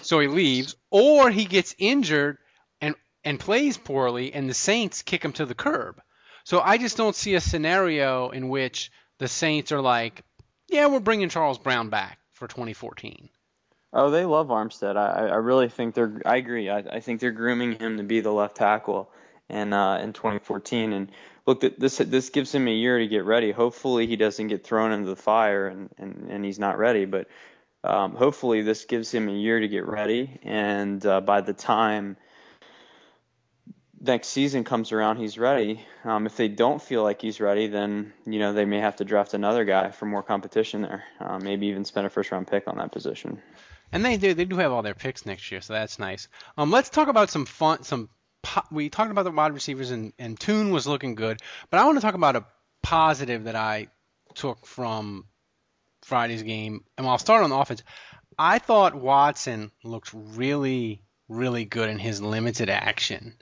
[0.01, 2.37] so he leaves, or he gets injured
[2.81, 6.01] and and plays poorly, and the Saints kick him to the curb.
[6.43, 10.23] So I just don't see a scenario in which the Saints are like,
[10.69, 13.29] yeah, we're bringing Charles Brown back for 2014.
[13.93, 14.97] Oh, they love Armstead.
[14.97, 16.21] I, I really think they're.
[16.25, 16.69] I agree.
[16.69, 19.11] I, I think they're grooming him to be the left tackle,
[19.49, 20.93] in uh, in 2014.
[20.93, 21.11] And
[21.45, 23.51] look, this this gives him a year to get ready.
[23.51, 27.05] Hopefully, he doesn't get thrown into the fire and and, and he's not ready.
[27.05, 27.27] But
[27.83, 30.39] um, hopefully, this gives him a year to get ready.
[30.43, 32.17] And uh, by the time
[33.99, 35.85] next season comes around, he's ready.
[36.03, 39.05] Um, if they don't feel like he's ready, then you know they may have to
[39.05, 41.03] draft another guy for more competition there.
[41.19, 43.41] Uh, maybe even spend a first round pick on that position.
[43.91, 46.27] And they do they do have all their picks next year, so that's nice.
[46.57, 48.09] Um, let's talk about some fun some.
[48.41, 51.85] Po- we talked about the wide receivers and and Toon was looking good, but I
[51.85, 52.45] want to talk about a
[52.81, 53.87] positive that I
[54.35, 55.25] took from
[56.05, 57.83] Friday's game, and I'll start on the offense.
[58.37, 63.35] I thought Watson looked really really good in his limited action.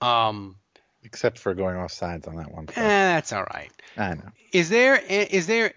[0.00, 0.56] Um,
[1.02, 2.68] Except for going off sides on that one.
[2.70, 3.70] eh, that's all right.
[3.96, 4.30] I know.
[4.52, 5.72] Is there is there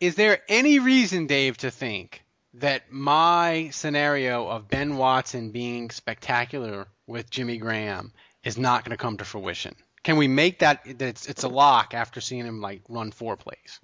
[0.00, 6.86] is there any reason, Dave, to think that my scenario of Ben Watson being spectacular
[7.06, 9.76] with Jimmy Graham is not going to come to fruition?
[10.02, 13.36] Can we make that that it's, it's a lock after seeing him like run four
[13.36, 13.80] plays?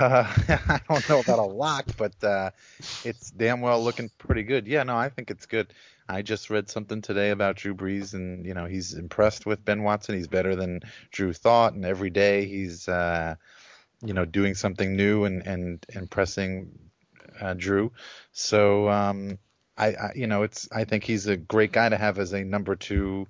[0.00, 2.50] Uh, I don't know about a lock, but uh,
[3.04, 4.66] it's damn well looking pretty good.
[4.66, 5.72] Yeah, no, I think it's good.
[6.08, 9.82] I just read something today about Drew Brees, and you know he's impressed with Ben
[9.82, 10.16] Watson.
[10.16, 13.34] He's better than Drew thought, and every day he's uh,
[14.02, 16.78] you know doing something new and and impressing
[17.40, 17.92] uh, Drew.
[18.32, 19.38] So um,
[19.76, 22.42] I, I you know it's I think he's a great guy to have as a
[22.42, 23.26] number two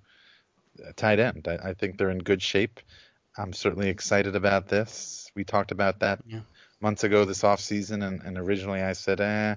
[0.96, 1.48] tight end.
[1.48, 2.80] I, I think they're in good shape.
[3.36, 5.30] I'm certainly excited about this.
[5.34, 6.40] We talked about that Yeah.
[6.80, 9.56] Months ago this off season, and, and originally I said, eh,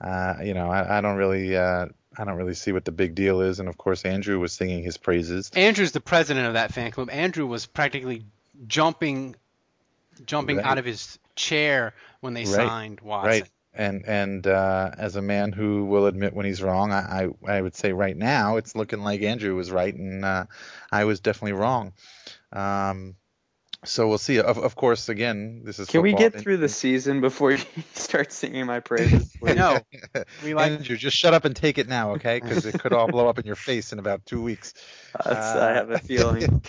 [0.00, 1.86] uh, you know, I, I don't really, uh,
[2.18, 3.60] I don't really see what the big deal is.
[3.60, 5.50] And of course, Andrew was singing his praises.
[5.54, 7.10] Andrew's the president of that fan club.
[7.10, 8.24] Andrew was practically
[8.66, 9.36] jumping
[10.24, 10.64] jumping Right.
[10.64, 12.66] out of his chair when they Right.
[12.68, 13.28] signed Watson.
[13.42, 13.50] Right.
[13.74, 17.60] And and uh, as a man who will admit when he's wrong, I, I I
[17.60, 20.46] would say right now it's looking like Andrew was right and uh,
[20.90, 21.92] I was definitely wrong.
[22.52, 23.16] Um,
[23.84, 24.38] so we'll see.
[24.38, 27.58] Of, of course, again, this is Can we get through the season before you
[27.94, 29.32] start singing my praises?
[29.42, 29.78] No,
[30.44, 32.40] we like Andrew, just shut up and take it now, okay?
[32.40, 34.74] Because it could all blow up in your face in about two weeks.
[35.24, 36.62] That's, I have a feeling.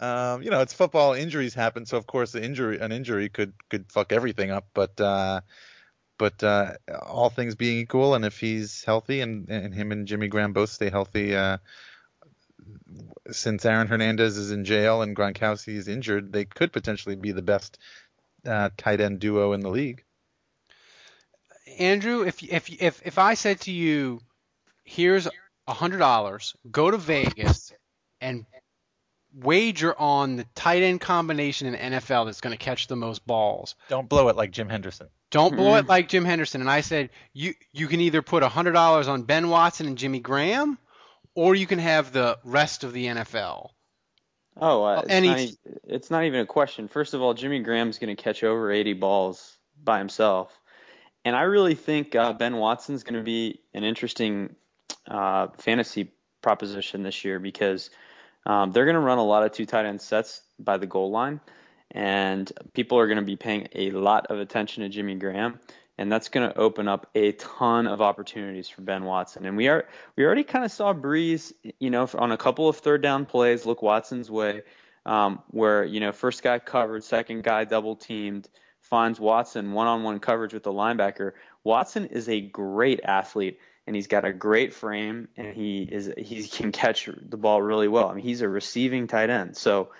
[0.00, 1.14] um, you know, it's football.
[1.14, 4.66] Injuries happen, so of course, the injury, an injury could could fuck everything up.
[4.74, 5.42] But uh,
[6.18, 6.74] but uh,
[7.06, 10.70] all things being equal, and if he's healthy, and and him and Jimmy Graham both
[10.70, 11.58] stay healthy, uh,
[13.30, 17.42] since Aaron Hernandez is in jail and Gronkowski is injured, they could potentially be the
[17.42, 17.78] best
[18.46, 20.04] uh, tight end duo in the league.
[21.78, 24.20] Andrew, if if if if I said to you,
[24.84, 25.26] here's
[25.66, 27.72] a hundred dollars, go to Vegas
[28.20, 28.44] and
[29.34, 33.74] wager on the tight end combination in NFL that's going to catch the most balls.
[33.88, 35.08] Don't blow it like Jim Henderson.
[35.30, 36.60] Don't blow it like Jim Henderson.
[36.60, 39.98] And I said you you can either put a hundred dollars on Ben Watson and
[39.98, 40.78] Jimmy Graham,
[41.34, 43.70] or you can have the rest of the NFL.
[44.56, 46.88] Oh, uh, it's, Any- not, it's not even a question.
[46.88, 50.56] First of all, Jimmy Graham's going to catch over 80 balls by himself.
[51.24, 54.54] And I really think uh, Ben Watson's going to be an interesting
[55.08, 57.90] uh, fantasy proposition this year because
[58.46, 61.10] um, they're going to run a lot of two tight end sets by the goal
[61.10, 61.40] line.
[61.90, 65.60] And people are going to be paying a lot of attention to Jimmy Graham.
[65.96, 69.46] And that's going to open up a ton of opportunities for Ben Watson.
[69.46, 72.76] And we are we already kind of saw Brees, you know, on a couple of
[72.78, 74.62] third down plays look Watson's way,
[75.06, 78.48] um, where you know first guy covered, second guy double teamed,
[78.80, 81.32] finds Watson one on one coverage with the linebacker.
[81.62, 83.60] Watson is a great athlete.
[83.86, 87.86] And he's got a great frame, and he is he can catch the ball really
[87.86, 88.08] well.
[88.08, 89.58] I mean, he's a receiving tight end.
[89.58, 89.90] So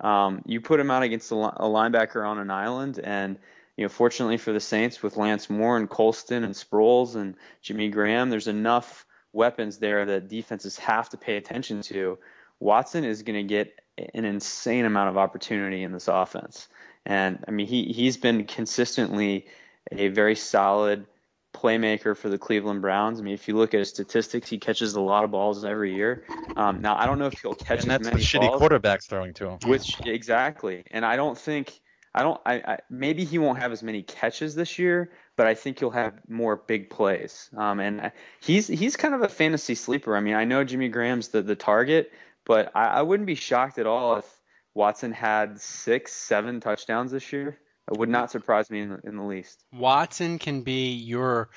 [0.00, 3.38] um, you put him out against a, a linebacker on an island, and
[3.76, 7.88] you know, fortunately for the Saints, with Lance Moore and Colston and Sproles and Jimmy
[7.88, 12.18] Graham, there's enough weapons there that defenses have to pay attention to.
[12.60, 13.80] Watson is going to get
[14.14, 16.68] an insane amount of opportunity in this offense,
[17.04, 19.46] and I mean, he he's been consistently
[19.90, 21.06] a very solid
[21.52, 23.20] playmaker for the Cleveland Browns.
[23.20, 25.94] I mean, if you look at his statistics, he catches a lot of balls every
[25.94, 26.24] year.
[26.56, 29.06] Um, now, I don't know if he'll catch and that's many the shitty balls, quarterbacks
[29.08, 29.58] throwing to him.
[29.66, 31.80] Which exactly, and I don't think
[32.14, 32.40] I don't.
[32.46, 35.90] I, I, maybe he won't have as many catches this year, but I think he'll
[35.90, 37.50] have more big plays.
[37.56, 40.16] Um, and he's he's kind of a fantasy sleeper.
[40.16, 42.12] I mean, I know Jimmy Graham's the the target,
[42.44, 44.26] but I, I wouldn't be shocked at all if
[44.74, 47.58] Watson had six, seven touchdowns this year.
[47.90, 49.62] It would not surprise me in the, in the least.
[49.72, 51.50] Watson can be your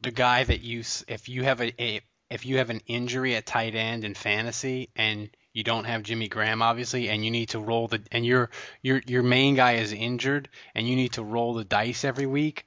[0.00, 3.46] the guy that you if you have a, a if you have an injury at
[3.46, 7.60] tight end in fantasy and you don't have Jimmy Graham obviously, and you need to
[7.60, 8.50] roll the and your
[8.82, 12.64] your your main guy is injured, and you need to roll the dice every week.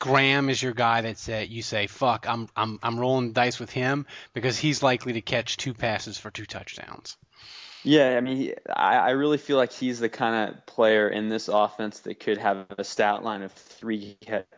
[0.00, 3.58] Graham is your guy that said you say fuck I'm I'm I'm rolling the dice
[3.58, 7.16] with him because he's likely to catch two passes for two touchdowns.
[7.84, 11.28] Yeah, I mean, he, I, I really feel like he's the kind of player in
[11.28, 14.16] this offense that could have a stat line of three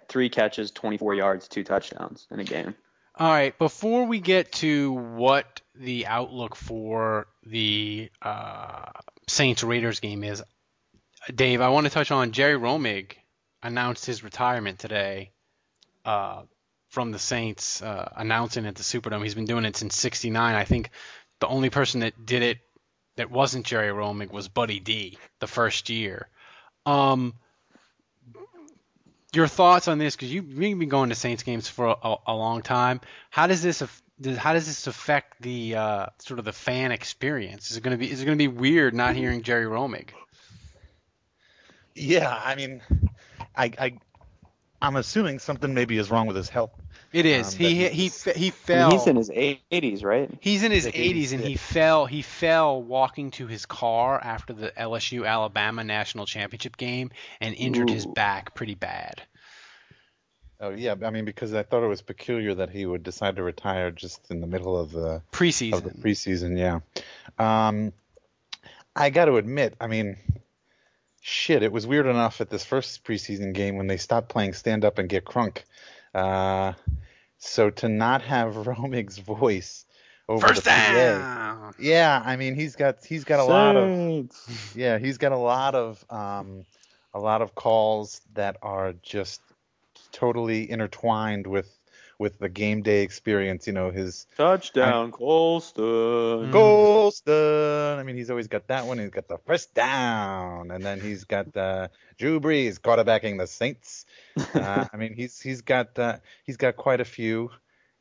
[0.08, 2.74] three catches, 24 yards, two touchdowns in a game.
[3.20, 8.92] All right, before we get to what the outlook for the uh,
[9.28, 10.42] Saints Raiders game is,
[11.34, 13.12] Dave, I want to touch on Jerry Romig
[13.62, 15.32] announced his retirement today
[16.06, 16.44] uh,
[16.88, 19.22] from the Saints, uh, announcing at the Superdome.
[19.22, 20.54] He's been doing it since '69.
[20.54, 20.88] I think
[21.40, 22.58] the only person that did it
[23.16, 26.26] that wasn't Jerry Romig was Buddy D the first year.
[26.86, 27.34] Um,
[29.32, 32.62] your thoughts on this because you've been going to Saints games for a, a, long
[32.62, 33.00] time.
[33.30, 33.82] How does this
[34.36, 37.70] how does this affect the uh, sort of the fan experience?
[37.70, 40.10] Is it going to be is it going to be weird not hearing Jerry Romig?
[41.94, 42.82] Yeah, I mean,
[43.56, 43.98] I, I
[44.80, 46.72] I'm assuming something maybe is wrong with his health.
[47.12, 47.54] It is.
[47.54, 48.92] Um, he, he he he fell.
[48.92, 50.30] He's in his 80s, right?
[50.40, 52.06] He's in his 80s, and he fell.
[52.06, 57.90] He fell walking to his car after the LSU Alabama national championship game and injured
[57.90, 57.94] Ooh.
[57.94, 59.22] his back pretty bad.
[60.60, 63.42] Oh yeah, I mean because I thought it was peculiar that he would decide to
[63.42, 65.72] retire just in the middle of the preseason.
[65.72, 66.80] Of the preseason, yeah.
[67.38, 67.92] Um,
[68.94, 70.16] I got to admit, I mean,
[71.22, 74.84] shit, it was weird enough at this first preseason game when they stopped playing stand
[74.84, 75.62] up and get crunk.
[76.14, 76.72] Uh,
[77.38, 79.84] so to not have Romig's voice
[80.28, 81.20] over First the down.
[81.20, 84.30] PA, yeah, I mean he's got he's got a lot of
[84.74, 86.64] yeah he's got a lot of um,
[87.14, 89.40] a lot of calls that are just
[90.12, 91.79] totally intertwined with
[92.20, 93.66] with the game day experience.
[93.66, 96.52] You know, his touchdown, I, Colston.
[96.52, 97.98] Colston.
[97.98, 98.98] I mean, he's always got that one.
[98.98, 104.04] He's got the first down, and then he's got uh, Drew Brees quarterbacking the Saints.
[104.54, 107.50] Uh, I mean, he's he's got uh, he's got quite a few,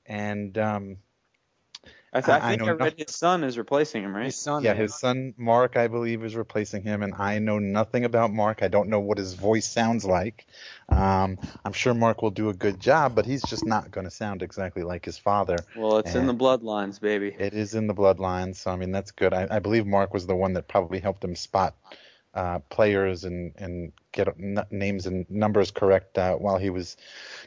[0.06, 0.98] and um,
[2.12, 3.06] I, th- I think I, I read nothing.
[3.06, 4.26] his son is replacing him, right?
[4.26, 8.04] His son, yeah, his son Mark, I believe, is replacing him, and I know nothing
[8.04, 8.64] about Mark.
[8.64, 10.46] I don't know what his voice sounds like.
[10.90, 14.12] Um, I'm sure Mark will do a good job, but he's just not going to
[14.12, 15.58] sound exactly like his father.
[15.76, 17.36] Well, it's and in the bloodlines, baby.
[17.38, 19.34] It is in the bloodlines, so I mean that's good.
[19.34, 21.76] I, I believe Mark was the one that probably helped him spot
[22.40, 24.28] uh, players and and get
[24.72, 26.96] names and numbers correct uh, while he was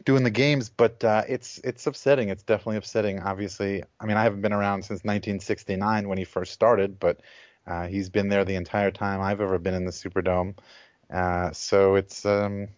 [0.04, 0.68] doing the games.
[0.68, 2.28] But uh, it's it's upsetting.
[2.28, 3.20] It's definitely upsetting.
[3.20, 7.20] Obviously, I mean I haven't been around since 1969 when he first started, but
[7.66, 10.58] uh, he's been there the entire time I've ever been in the Superdome.
[11.10, 12.68] Uh, so it's um,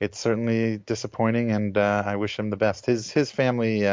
[0.00, 2.84] it's certainly disappointing, and I wish him the best.
[2.86, 3.86] His his family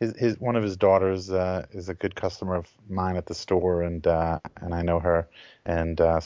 [0.00, 3.34] his, his one of his daughters uh, is a good customer of mine at the
[3.34, 5.28] store, and uh, and I know her,
[5.64, 6.20] and uh,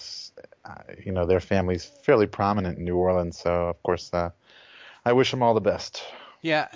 [0.65, 4.31] uh, you know their family's fairly prominent in New Orleans, so of course uh,
[5.05, 6.03] I wish them all the best.
[6.41, 6.69] Yeah,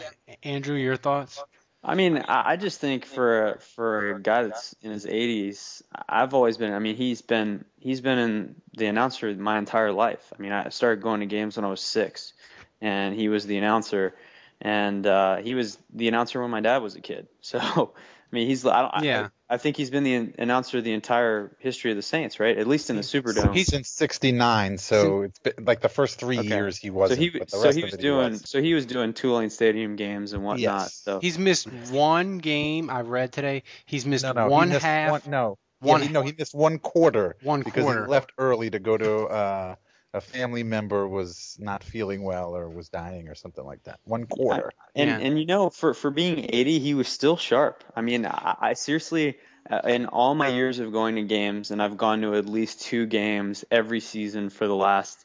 [0.42, 1.42] Andrew, your thoughts?
[1.85, 6.57] I mean, I just think for for a guy that's in his 80s, I've always
[6.57, 6.72] been.
[6.72, 10.33] I mean, he's been he's been in the announcer my entire life.
[10.37, 12.35] I mean, I started going to games when I was six,
[12.81, 14.14] and he was the announcer
[14.62, 17.27] and uh, he was the announcer when my dad was a kid.
[17.42, 18.64] So I mean, he's.
[18.64, 19.05] I don't.
[19.05, 19.29] Yeah.
[19.51, 22.57] I, I think he's been the announcer the entire history of the Saints, right?
[22.57, 23.53] At least in the Superdome.
[23.55, 26.48] He's since '69, so it's been like the first three Okay.
[26.48, 27.20] years he wasn't.
[27.20, 28.48] he, but the so he of was it doing, was.
[28.48, 30.61] so he was doing Tulane Stadium games and whatnot.
[30.85, 30.94] Yes.
[31.05, 32.88] So He's missed one game.
[32.88, 33.64] I read today.
[33.85, 35.11] He's missed No, no, one he missed half.
[35.11, 38.05] One, no, one yeah, he, no, he missed one quarter One because quarter.
[38.05, 39.75] he left early to go to uh,
[40.14, 43.98] a family member was not feeling well or was dying or something like that.
[44.05, 44.72] One quarter.
[44.94, 45.18] And Yeah.
[45.18, 47.83] and you know, for for being 80, he was still sharp.
[47.96, 49.38] I mean, I, I seriously,
[49.70, 52.83] uh, in all my years of going to games, and I've gone to at least
[52.83, 55.25] two games every season for the last,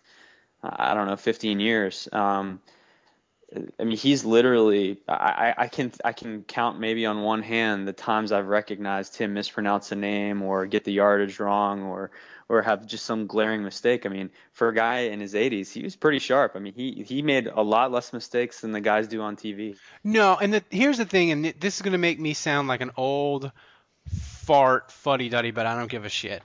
[0.63, 2.07] I don't know, 15 years.
[2.13, 2.61] Um,
[3.79, 5.01] I mean, he's literally.
[5.07, 9.17] I, I I can I can count maybe on one hand the times I've recognized
[9.17, 12.11] him mispronounce a name or get the yardage wrong or
[12.49, 14.05] or have just some glaring mistake.
[14.05, 16.53] I mean, for a guy in his 80s, he was pretty sharp.
[16.55, 19.77] I mean, he he made a lot less mistakes than the guys do on TV.
[20.03, 22.81] No, and the, here's the thing, and this is going to make me sound like
[22.81, 23.51] an old
[24.07, 26.41] fart fuddy duddy, but I don't give a shit.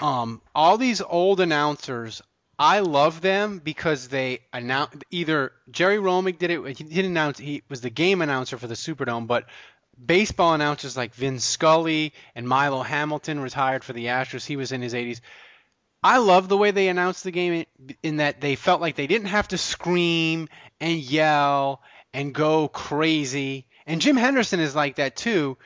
[0.00, 2.20] Um, all these old announcers,
[2.58, 6.76] I love them because they announce either Jerry Romig did it.
[6.76, 7.38] He didn't announce.
[7.38, 9.46] He was the game announcer for the Superdome, but
[10.02, 14.46] baseball announcers like Vin Scully and Milo Hamilton retired for the Astros.
[14.46, 15.20] He was in his 80s.
[16.02, 19.06] I love the way they announced the game in, in that they felt like they
[19.06, 20.48] didn't have to scream
[20.80, 23.66] and yell and go crazy.
[23.86, 25.56] And Jim Henderson is like that too.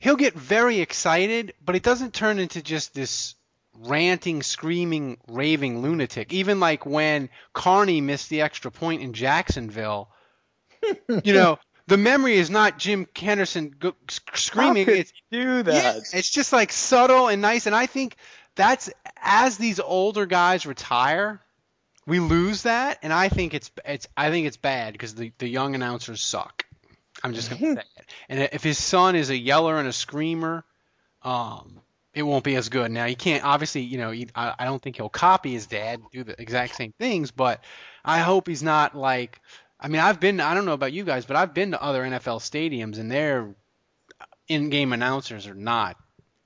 [0.00, 3.34] He'll get very excited, but it doesn't turn into just this
[3.74, 6.32] ranting, screaming, raving lunatic.
[6.32, 10.10] Even like when Carney missed the extra point in Jacksonville,
[11.24, 13.94] you know, the memory is not Jim Henderson go,
[14.34, 14.84] screaming.
[14.84, 17.66] How could it's you do yeah, it's just like subtle and nice.
[17.66, 18.16] And I think
[18.54, 21.40] that's as these older guys retire,
[22.06, 25.48] we lose that, and I think it's it's I think it's bad because the the
[25.48, 26.66] young announcers suck.
[27.24, 27.86] I'm just gonna say it.
[28.28, 30.64] And if his son is a yeller and a screamer,
[31.22, 31.80] um,
[32.12, 32.90] it won't be as good.
[32.90, 36.22] Now he can't obviously, you know, I, I don't think he'll copy his dad, do
[36.22, 37.64] the exact same things, but
[38.04, 39.40] I hope he's not like.
[39.80, 42.02] I mean, I've been I don't know about you guys, but I've been to other
[42.02, 43.54] NFL stadiums and their
[44.48, 45.96] in-game announcers are not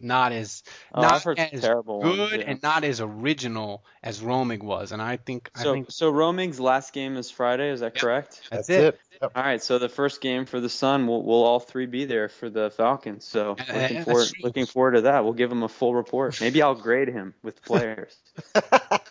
[0.01, 2.51] not as Oh, not I've heard some as terrible ones, good yeah.
[2.51, 4.91] and not as original as Romig was.
[4.91, 7.71] And I think I So think so Romig's last game is Friday.
[7.71, 8.43] Is that correct?
[8.51, 8.95] that's, That's it.
[8.95, 9.01] it.
[9.23, 9.33] Yep.
[9.37, 12.29] All right, so the first game for the son, we'll, we'll all three be there
[12.29, 13.25] for the Falcons.
[13.25, 15.23] So Yeah, looking that's forward, looking forward to that.
[15.23, 16.41] We'll give him a full report.
[16.41, 18.17] Maybe I'll grade him with players.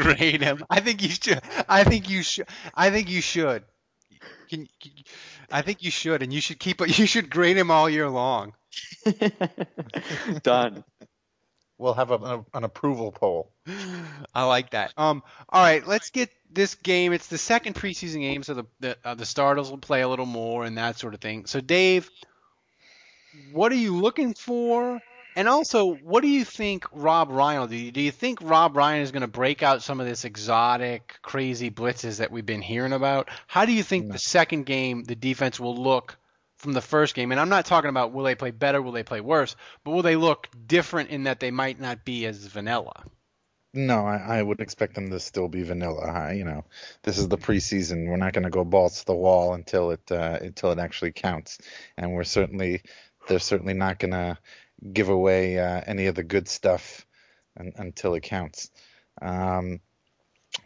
[0.00, 0.64] grade him.
[0.68, 1.40] I think you should.
[1.68, 2.46] I think you should.
[2.74, 3.64] I think you should.
[4.48, 4.92] Can, can,
[5.50, 6.80] I think you should, and you should keep.
[6.80, 8.54] You should grade him all year long.
[10.42, 10.84] Done.
[11.78, 13.52] We'll have a, an approval poll.
[14.34, 14.92] I like that.
[14.96, 15.22] Um.
[15.48, 17.12] All right, let's get this game.
[17.12, 20.26] It's the second preseason game, so the the, uh, the starters will play a little
[20.26, 21.46] more and that sort of thing.
[21.46, 22.10] So, Dave,
[23.52, 25.00] what are you looking for?
[25.36, 27.90] And also, what do you think Rob Ryan will do?
[27.90, 31.70] Do you think Rob Ryan is going to break out some of this exotic, crazy
[31.70, 33.28] blitzes that we've been hearing about?
[33.46, 36.18] How do you think the second game the defense will look
[36.56, 37.30] from the first game?
[37.30, 40.02] And I'm not talking about will they play better, will they play worse, but will
[40.02, 43.04] they look different in that they might not be as vanilla?
[43.72, 46.02] No, I, I would expect them to still be vanilla.
[46.02, 46.64] I, you know,
[47.04, 48.08] this is the preseason.
[48.08, 51.12] We're not going to go balls to the wall until it uh, until it actually
[51.12, 51.58] counts,
[51.96, 52.82] and we're certainly
[53.28, 54.38] they're certainly not going to
[54.92, 57.06] give away uh, any of the good stuff
[57.58, 58.70] un, until it counts.
[59.20, 59.80] Um,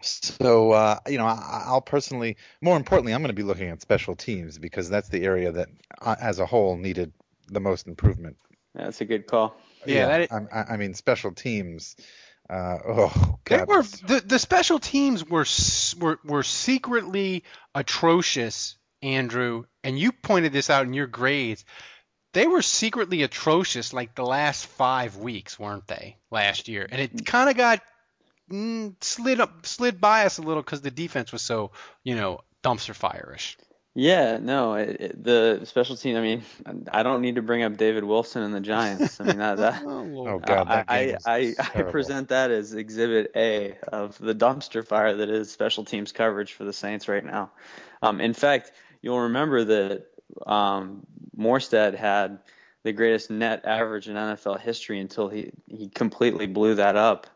[0.00, 3.80] so uh, you know, I, I'll personally, more importantly, I'm going to be looking at
[3.82, 5.68] special teams because that's the area that,
[6.00, 7.12] uh, as a whole, needed
[7.48, 8.36] the most improvement.
[8.74, 9.56] That's a good call.
[9.86, 11.96] Yeah, that is, I, I- I mean, special teams.
[12.48, 15.46] Uh, oh They God, were the, the special teams were
[15.98, 21.64] were were secretly atrocious, Andrew, and you pointed this out in your grades.
[22.34, 26.16] They were secretly atrocious like the last five weeks, weren't they?
[26.30, 27.80] Last year, and it kind of got
[28.50, 31.70] mm, slid up, slid by us a little because the defense was so,
[32.02, 33.56] you know, dumpster fire-ish.
[33.96, 36.16] Yeah, no, it, it, the special team.
[36.16, 36.42] I mean,
[36.90, 39.20] I don't need to bring up David Wilson and the Giants.
[39.20, 42.74] I mean, that, that Oh God, that I, game I, I, I present that as
[42.74, 47.24] Exhibit A of the dumpster fire that is special teams coverage for the Saints right
[47.24, 47.52] now.
[48.02, 50.06] Um, in fact, you'll remember that
[50.46, 51.06] um,
[51.36, 52.38] Morstead had
[52.82, 57.26] the greatest net average in NFL history until he, he completely blew that up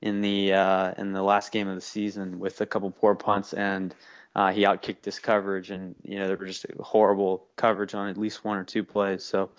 [0.00, 3.52] in the uh, in the last game of the season with a couple poor punts
[3.52, 3.94] and
[4.36, 8.16] uh, he outkicked this coverage and you know there were just horrible coverage on at
[8.16, 9.24] least one or two plays.
[9.24, 9.50] So,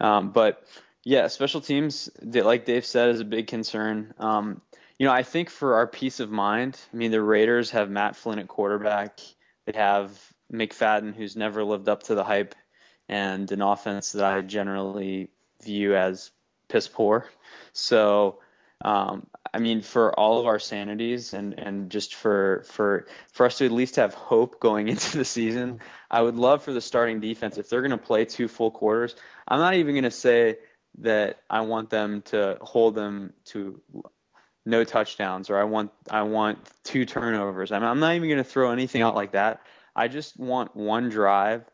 [0.00, 0.66] um, but
[1.04, 4.12] yeah, special teams, like Dave said, is a big concern.
[4.18, 4.60] Um,
[4.98, 8.16] you know, I think for our peace of mind, I mean, the Raiders have Matt
[8.16, 9.18] Flynn at quarterback.
[9.64, 10.12] They have
[10.52, 12.54] McFadden, who's never lived up to the hype
[13.08, 15.30] and an offense that I generally
[15.62, 16.30] view as
[16.68, 17.26] piss poor.
[17.72, 18.38] So,
[18.82, 23.58] um, I mean, for all of our sanities and, and just for, for, for us
[23.58, 25.80] to at least have hope going into the season,
[26.10, 29.14] I would love for the starting defense, if they're going to play two full quarters,
[29.46, 30.58] I'm not even going to say
[30.98, 33.80] that I want them to hold them to
[34.66, 37.72] no touchdowns or I want I want two turnovers.
[37.72, 39.60] I mean, I'm not even going to throw anything out like that.
[39.94, 41.64] I just want one drive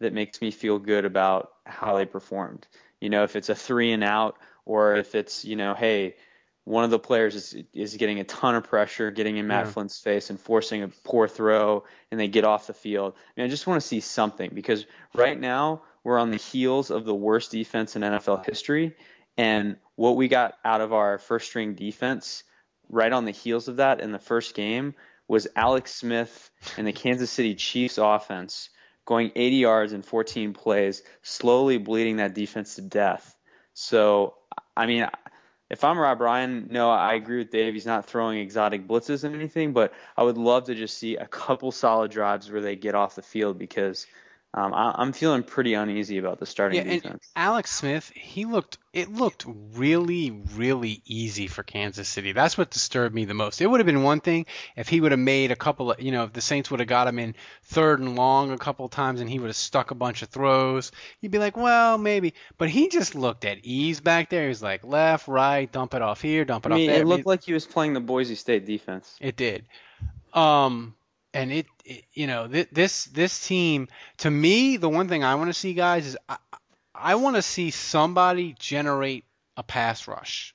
[0.00, 2.66] that makes me feel good about how they performed.
[3.00, 6.16] You know, if it's a three and out, or if it's you know, hey,
[6.64, 9.72] one of the players is is getting a ton of pressure, getting in Matt yeah.
[9.72, 13.14] Flynn's face and forcing a poor throw, and they get off the field.
[13.16, 16.90] I, mean, I just want to see something because right now we're on the heels
[16.90, 18.96] of the worst defense in NFL history,
[19.36, 22.42] and what we got out of our first string defense
[22.88, 24.94] right on the heels of that in the first game
[25.28, 28.70] was Alex Smith and the Kansas City Chiefs offense
[29.04, 33.36] going 80 yards in 14 plays, slowly bleeding that defense to death.
[33.74, 34.34] So,
[34.76, 35.08] I mean,
[35.70, 37.74] if I'm Rob Ryan, no, I agree with Dave.
[37.74, 41.26] He's not throwing exotic blitzes and anything, but I would love to just see a
[41.26, 44.06] couple solid drives where they get off the field because
[44.56, 47.28] um, I, am feeling pretty uneasy about the starting yeah, defense.
[47.36, 49.44] Alex Smith, he looked it looked
[49.74, 52.32] really really easy for Kansas City.
[52.32, 53.60] That's what disturbed me the most.
[53.60, 56.10] It would have been one thing if he would have made a couple of you
[56.10, 57.34] know if the Saints would have got him in
[57.64, 60.30] third and long a couple of times and he would have stuck a bunch of
[60.30, 60.90] throws.
[61.20, 64.44] You'd be like, well maybe, but he just looked at ease back there.
[64.44, 67.02] He was like left, right, dump it off here, dump it I mean, off there.
[67.02, 69.18] It looked like he was playing the Boise State defense.
[69.20, 69.66] It did.
[70.32, 70.94] Um,
[71.36, 75.34] and it, it you know th- this this team to me the one thing I
[75.34, 76.38] want to see guys is I,
[76.94, 79.24] I want to see somebody generate
[79.56, 80.54] a pass rush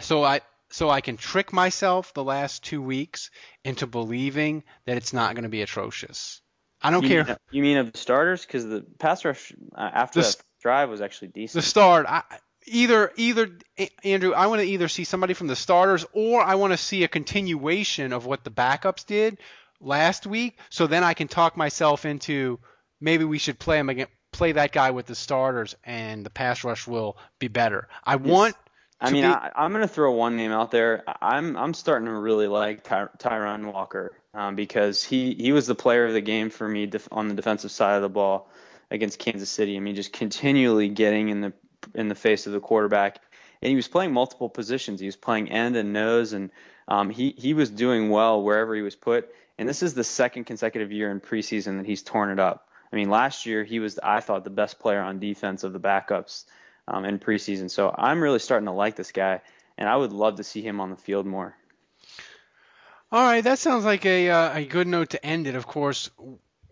[0.00, 0.40] so I
[0.70, 3.30] so I can trick myself the last two weeks
[3.64, 6.40] into believing that it's not going to be atrocious.
[6.82, 7.24] I don't you care.
[7.24, 10.90] Mean, you mean of the starters because the pass rush uh, after the, that drive
[10.90, 11.62] was actually decent.
[11.62, 12.06] The start.
[12.06, 12.22] I,
[12.66, 13.58] either either
[14.04, 17.04] Andrew, I want to either see somebody from the starters or I want to see
[17.04, 19.38] a continuation of what the backups did
[19.80, 22.58] last week, so then I can talk myself into
[23.00, 26.64] maybe we should play him again, play that guy with the starters, and the pass
[26.64, 27.88] rush will be better.
[28.04, 28.54] I want.
[28.98, 31.04] I mean, be, I, am going to throw one name out there.
[31.20, 35.74] I'm I'm starting to really like Ty, Tyrunn Walker um, because he he was the
[35.74, 38.50] player of the game for me def, on the defensive side of the ball
[38.90, 39.76] against Kansas City.
[39.76, 41.52] I mean, just continually getting in the
[41.94, 43.20] in the face of the quarterback,
[43.60, 45.00] and he was playing multiple positions.
[45.00, 46.50] He was playing end and nose, and
[46.88, 49.28] um, he he was doing well wherever he was put.
[49.58, 52.68] And this is the second consecutive year in preseason that he's torn it up.
[52.92, 55.80] I mean, last year he was, I thought, the best player on defense of the
[55.80, 56.44] backups
[56.86, 57.70] um, in preseason.
[57.70, 59.40] So I'm really starting to like this guy,
[59.78, 61.56] and I would love to see him on the field more.
[63.10, 65.54] All right, that sounds like a uh, a good note to end it.
[65.54, 66.10] Of course,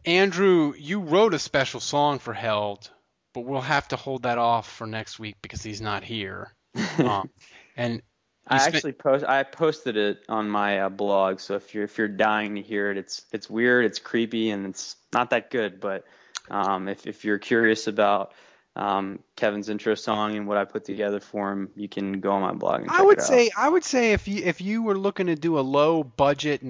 [0.05, 2.91] Andrew, you wrote a special song for Held,
[3.33, 6.53] but we'll have to hold that off for next week because he's not here.
[6.99, 7.31] Um,
[7.77, 8.03] and
[8.47, 12.09] I actually post I posted it on my uh, blog, so if you're if you're
[12.09, 15.81] dying to hear it, it's it's weird, it's creepy, and it's not that good.
[15.81, 16.05] But
[16.51, 18.33] um, if if you're curious about
[18.77, 22.43] um, Kevin's intro song and what I put together for him, you can go on
[22.43, 23.27] my blog and check I would it out.
[23.27, 26.63] say I would say if you if you were looking to do a low budget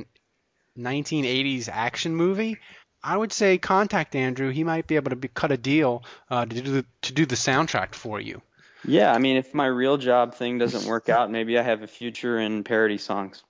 [0.79, 2.59] 1980s action movie,
[3.03, 4.51] I would say contact Andrew.
[4.51, 7.27] He might be able to be, cut a deal uh, to do the, to do
[7.27, 8.43] the soundtrack for you.
[8.87, 11.87] Yeah, I mean, if my real job thing doesn't work out, maybe I have a
[11.87, 13.43] future in parody songs.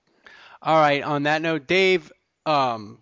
[0.61, 1.03] All right.
[1.03, 2.11] On that note, Dave,
[2.45, 2.99] um,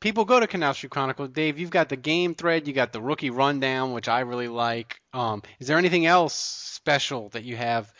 [0.00, 1.30] people go to Canal Street Chronicles.
[1.30, 5.00] Dave, you've got the game thread, you got the rookie rundown, which I really like.
[5.12, 7.92] Um, is there anything else special that you have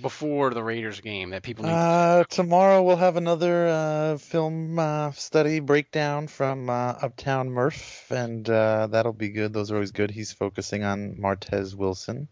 [0.00, 1.70] before the Raiders game that people need?
[1.70, 1.80] To do?
[1.80, 8.48] Uh, tomorrow we'll have another uh, film uh, study breakdown from uh, Uptown Murph, and
[8.48, 9.52] uh, that'll be good.
[9.52, 10.10] Those are always good.
[10.10, 12.28] He's focusing on Martez Wilson.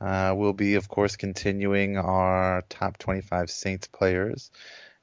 [0.00, 4.50] Uh, we'll be, of course, continuing our top 25 Saints players.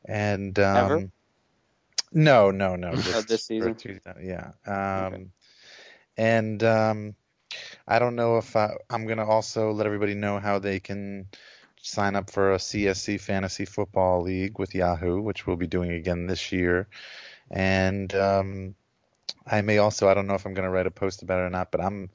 [0.05, 1.11] And um, Ever?
[2.11, 2.91] no, no, no.
[2.93, 3.77] Just this season.
[4.21, 4.51] yeah.
[4.65, 5.27] Um, okay.
[6.17, 7.15] And um,
[7.87, 11.27] I don't know if I, I'm going to also let everybody know how they can
[11.81, 16.25] sign up for a CSC Fantasy Football League with Yahoo, which we'll be doing again
[16.25, 16.87] this year.
[17.51, 18.75] And um,
[19.45, 21.43] I may also, I don't know if I'm going to write a post about it
[21.43, 22.09] or not, but I'm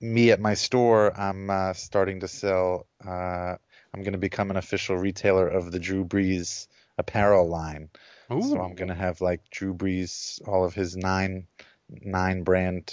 [0.00, 2.86] me at my store, I'm uh, starting to sell.
[3.04, 3.56] Uh,
[3.94, 7.90] I'm going to become an official retailer of the Drew Brees apparel line.
[8.32, 8.42] Ooh.
[8.42, 11.46] So I'm going to have like Drew Brees, all of his nine
[11.88, 12.92] nine brand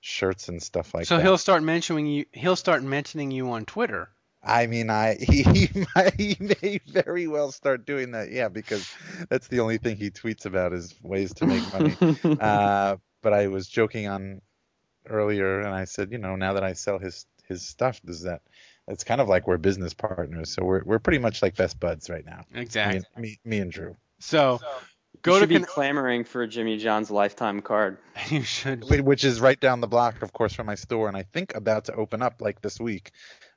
[0.00, 1.20] shirts and stuff like so that.
[1.20, 2.26] So he'll start mentioning you.
[2.32, 4.10] He'll start mentioning you on Twitter.
[4.42, 8.32] I mean, I he, he, might, he may very well start doing that.
[8.32, 8.92] Yeah, because
[9.28, 11.96] that's the only thing he tweets about is ways to make money.
[12.40, 14.42] uh, but I was joking on
[15.08, 18.42] earlier, and I said, you know, now that I sell his his stuff, does that?
[18.88, 22.10] It's kind of like we're business partners, so we're we're pretty much like best buds
[22.10, 22.42] right now.
[22.54, 23.00] Exactly.
[23.00, 23.96] Me, and- me, me and Drew.
[24.18, 24.58] So,
[25.22, 27.98] Go go should to be Can- clamoring for Jimmy John's lifetime card.
[28.28, 31.16] you should Wh- which is right down the block, of course, from my store, and
[31.16, 33.12] I think about to open up like this week.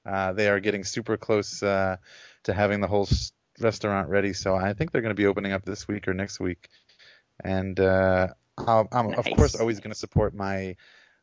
[0.06, 1.98] Uh, they are getting super close uh,
[2.44, 5.52] to having the whole s- restaurant ready, so I think they're going to be opening
[5.54, 6.68] up this week or next week.
[7.44, 8.28] And uh,
[8.58, 10.76] I'll, I'm of course always going to support my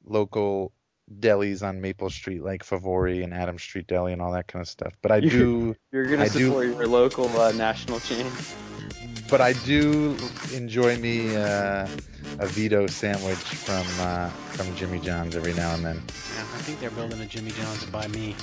[0.04, 0.72] local
[1.20, 4.68] delis on Maple Street, like Favori and Adam Street Deli and all that kind of
[4.68, 4.92] stuff.
[5.02, 8.26] But I You- do, You're gonna I do- support your local uh, national chain.
[9.28, 10.16] but I do
[10.54, 11.86] enjoy me uh,
[12.38, 15.96] a Vito sandwich from uh, from Jimmy John's every now and then.
[15.96, 18.34] Yeah, I think they're building a Jimmy John's by me.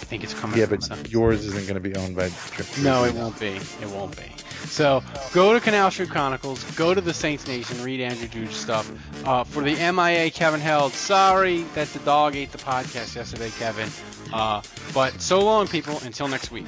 [0.00, 0.58] I think it's coming.
[0.58, 2.28] Yeah, but some- yours isn't going to be owned by.
[2.50, 3.48] Tri- No, it won't be.
[3.56, 4.22] It won't be.
[4.66, 8.90] So go to Canal Street Chronicles, go to the Saints Nation, read Andrew Juge stuff.
[9.26, 13.88] Uh, for the MIA, Kevin Held, sorry that the dog ate the podcast yesterday, Kevin.
[14.32, 14.62] Uh,
[14.94, 15.98] but so long, people.
[16.04, 16.66] Until next week.